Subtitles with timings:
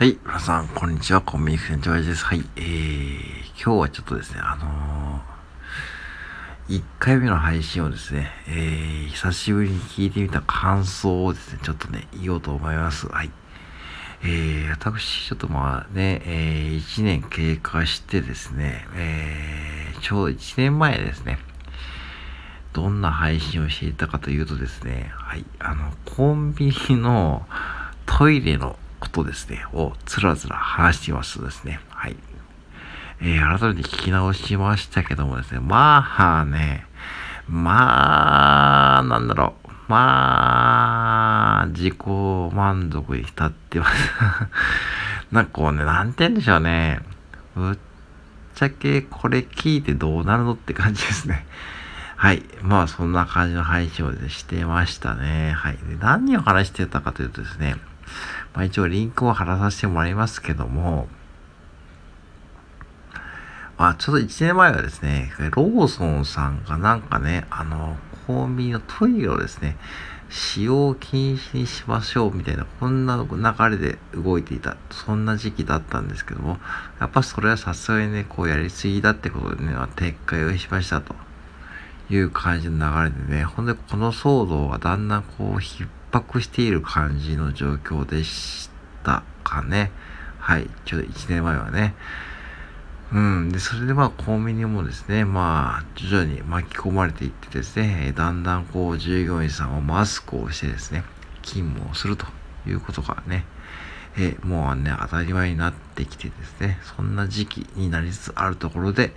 [0.00, 1.20] はい、皆さん、こんにちは。
[1.20, 2.24] コンビニ店長です。
[2.24, 3.20] はい、えー、
[3.62, 13.08] 今日はちょっとですね、あのー、1回目の配信をですね、えー、久しぶりに聞いてみた感想をですね、ちょっとね、言おうと思います。
[13.08, 13.30] はい。
[14.22, 21.38] えー、私、ちょっとまあね、えー、1年経過してですね、えー、ちょうど1年前ですね、
[22.72, 27.46] どんな配信をしていたかというとですね、はい、あの、コンビニの
[28.06, 28.78] トイレの
[29.10, 32.16] ことですね、をつらつら話していますとですね、はい。
[33.22, 36.86] えー、改めて聞き直しましたけどもですね、まあね、
[37.48, 41.94] まあ、なんだろう、まあ、自己
[42.52, 44.12] 満足に浸ってます。
[45.32, 47.00] なんかこうね、なんて言うんでしょうね。
[47.56, 47.78] ぶっ
[48.54, 51.44] ちゃけこれ聞いてどうなるのって感じですね。
[52.16, 52.44] はい。
[52.62, 55.52] まあ、そんな感じの配信を、してましたね。
[55.52, 55.72] はい。
[55.72, 57.76] で何を話してたかというとですね、
[58.54, 61.08] まあ、一応リンクを貼らさせてもらいますけども、
[63.78, 69.76] まあ、ちょっと1年前はですね、ローソンさんがなんかね、あの、コンビニのトイレをですね、
[70.28, 76.58] 使用禁止にしましょうみたいな、こんな流れで動いていた、そんな時期だったんですけども、
[77.00, 81.14] やっぱそれはさすがにね、こうやりすぎだってことでね、撤回をしましたと
[82.10, 88.70] いう感じの流れでね、ほんでこの騒動がだんだんこう引っ迫している感じの状況でし
[89.04, 89.90] たかね。
[90.38, 90.68] はい。
[90.84, 91.94] ちょうど1年前はね。
[93.12, 93.48] うん。
[93.50, 101.04] で、それでまあ、コンビニもですね、まあ、徐々に巻き込まれていってですね、だんだんこう、従業員さんはマスクをしてですね、
[101.42, 102.26] 勤務をすると
[102.66, 103.44] いうことがね、
[104.16, 109.12] えもうね、当たり前になってきてですね、そんな時期になりつつあるところで、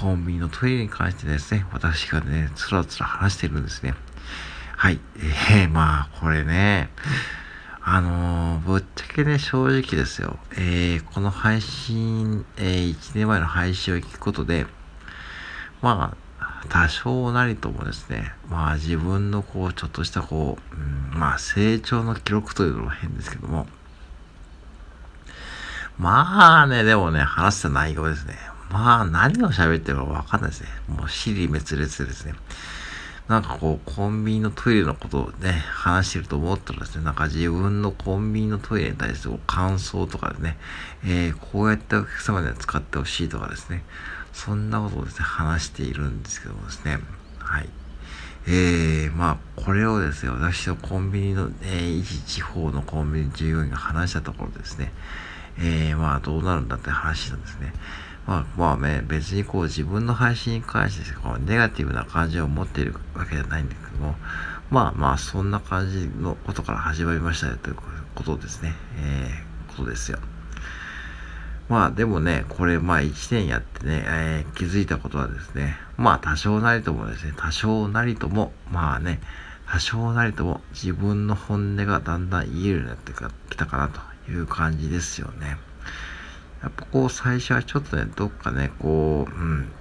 [0.00, 3.94] コンビニのトイレに関してですね、私がね、つらつら話してるんですね。
[4.80, 5.00] はい。
[5.18, 6.88] えー、 まあ、これね、
[7.82, 10.38] あのー、ぶっちゃけね、正直ですよ。
[10.52, 14.66] えー、この配信、えー、1年前の配信を聞くことで、
[15.82, 23.66] まあ、多少なりともですね、まあ自分のこう、ちょっとしたこう、うん、まあ成長の記録というのも変ですけども、
[25.98, 28.34] まあね、でもね、話した内容ですね。
[28.70, 30.68] まあ何を喋ってるかわかんないですね。
[30.88, 32.32] もう尻滅裂ですね。
[33.30, 40.58] なんかこう、コンビニのトイレのことをね、話してると思ったらですね、なんか自分のコンビニのトイレに対する感想とかでね、
[41.04, 43.84] えー、こうやってお客様には使ってほしいとかですね、
[44.32, 46.98] そんなことをですね、話しているんですけどもですね、
[47.38, 47.68] はい。
[48.48, 54.92] えー、まあ、これをですね、私のコンビニの、えー、一地方のコンビニ従業員が話したところですね、
[55.56, 57.72] えー、まあ、どうなるんだって話なんですね。
[58.26, 64.14] まあ、まあね、別にこう自分の配信に関してこうネガティブな感じを持っているわけじゃないんだけども、
[64.70, 67.76] まあまあ、そんな感じのことから始まりましたよという
[68.14, 68.74] ことですね。
[68.98, 70.18] えー、ことですよ。
[71.68, 79.20] まあでもね、これまあ1年やってね、えー、気づいたことはですね、まあ多少なりともですね、多少なりとも、まあね、
[79.68, 84.00] 多少なりとも自分の本音がだんだん言えるようになってきたかなと
[84.30, 85.58] いう感じですよね。
[86.62, 89.72] やっぱこう最初はちょっとね、どっかね、こう、うん、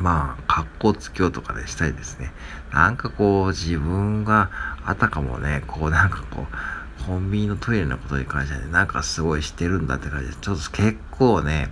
[0.00, 2.32] まあ、格好つけようとかでしたいですね。
[2.72, 4.50] なんかこう、自分が
[4.84, 11.70] あたかもね、こうなんかこう、コンビニのトイレのことに関してはね、なんかすごいしてるんだって感じで、ちょっと結構ね、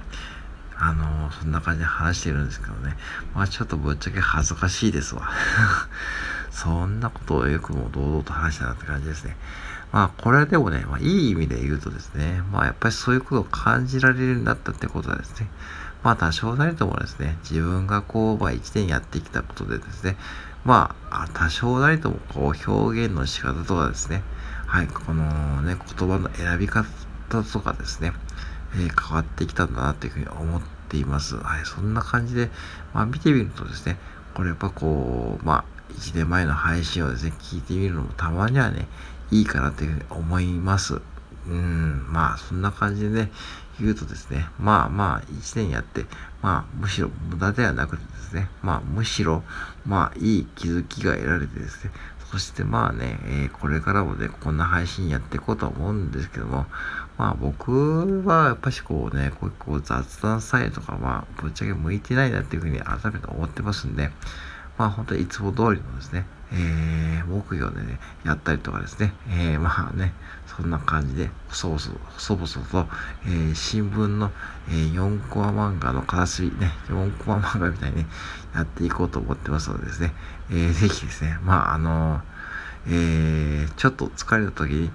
[0.76, 2.96] あの、そんな感じで話してるんですけどね。
[3.34, 5.28] まあちょっとぶっちゃけ恥ずかしいですわ。
[6.50, 9.36] そんなことをよくも堂々と話したなって感じですね。
[9.92, 15.48] まあ、これでもね、まあ、いい意味で言うとですね、まあ、やっぱりそういうことを感じられるようになったってことはですね、
[16.02, 20.16] まあ、多少なりともですね、自分がこう、まあ、一年やってきたことでですね、
[20.64, 24.22] まあ、多少なりとも、こう、表現の仕方とかですね、
[24.66, 26.86] はい、このね、言葉の選び方
[27.28, 28.12] とかですね、
[28.74, 31.36] えー、変わってきたんだなというふうに思っています。
[31.36, 32.50] はい、そんな感じで、
[32.94, 33.98] まあ、見てみるとですね、
[34.34, 38.86] これやっぱこう、まあ、1年前の配信をですね、聞いてみるのもたまにはね、
[39.30, 41.00] いいかなというふうに思います。
[41.46, 43.30] うん、まあ、そんな感じでね、
[43.80, 46.04] 言うとですね、まあまあ、一年やって、
[46.42, 49.42] まあ、むしろ無駄ではなくてですね、まあ、むしろ、
[49.86, 51.90] まあ、いい気づきが得られてですね、
[52.30, 56.66] そしてまあね、えー、これからもね、こんな配信やっていこうと思うんですけども、
[57.18, 64.10] まあ僕はやっぱしこうね、こうこう雑談サイトとかまあぶっちゃけ向いてないなっていうふうに改めて思ってますんで、
[64.80, 66.24] まあ本当にいつも通りのですね、
[66.54, 70.14] えー、木魚でね、やったりとかですね、えー、まあね、
[70.46, 71.80] そんな感じで、細々、
[72.14, 72.46] 細々
[72.86, 72.88] と、
[73.26, 74.30] えー、新聞の、
[74.70, 78.06] えー、4コマ漫画の片隅ね、4コマ漫画みたいに、ね、
[78.54, 80.14] やっていこうと思ってますのでですね、
[80.50, 82.22] えー、ぜひですね、まああの
[82.86, 84.90] えー、ちょっと疲れた時に、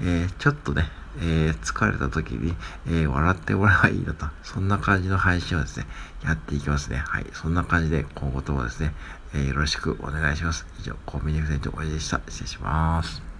[0.00, 0.88] えー、ちょっとね、
[1.20, 2.54] えー、疲れた時に、
[2.86, 5.86] えー、笑ってもらえばいいなと、そんな感じの配信をですね、
[6.24, 6.96] やっていきますね。
[6.96, 7.26] はい。
[7.32, 8.94] そんな感じで、今後ともですね、
[9.34, 10.66] えー、よろしくお願いします。
[10.80, 12.20] 以上、コンビニフレンチおやじでした。
[12.28, 13.37] 失礼します。